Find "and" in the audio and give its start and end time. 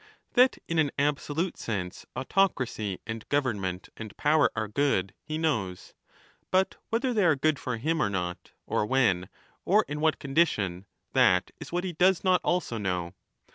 3.05-3.29, 3.95-4.17